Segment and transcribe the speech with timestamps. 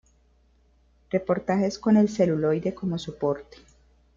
[1.11, 3.57] Reportajes con el celuloide como soporte.